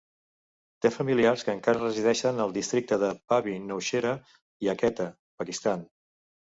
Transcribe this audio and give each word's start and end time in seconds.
Té 0.85 0.89
familiars 0.95 1.43
que 1.49 1.55
encara 1.57 1.83
resideixen 1.83 2.41
al 2.47 2.57
districte 2.57 3.01
de 3.05 3.13
Pabbi 3.35 3.57
Nowshera 3.69 4.17
i 4.67 4.75
a 4.75 4.79
Quetta, 4.85 5.13
Pakistan. 5.43 5.91